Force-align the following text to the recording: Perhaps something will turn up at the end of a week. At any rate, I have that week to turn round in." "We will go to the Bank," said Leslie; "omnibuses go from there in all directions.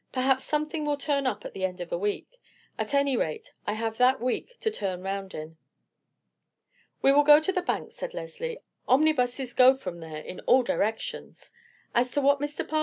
Perhaps 0.11 0.45
something 0.45 0.83
will 0.83 0.97
turn 0.97 1.27
up 1.27 1.45
at 1.45 1.53
the 1.53 1.63
end 1.63 1.79
of 1.79 1.91
a 1.91 1.97
week. 1.99 2.41
At 2.75 2.95
any 2.95 3.15
rate, 3.15 3.53
I 3.67 3.73
have 3.73 3.97
that 3.99 4.19
week 4.19 4.57
to 4.61 4.71
turn 4.71 5.03
round 5.03 5.35
in." 5.35 5.57
"We 7.03 7.11
will 7.11 7.23
go 7.23 7.39
to 7.39 7.51
the 7.51 7.61
Bank," 7.61 7.91
said 7.91 8.15
Leslie; 8.15 8.61
"omnibuses 8.87 9.53
go 9.53 9.75
from 9.75 9.99
there 9.99 10.17
in 10.17 10.39
all 10.47 10.63
directions. 10.63 11.53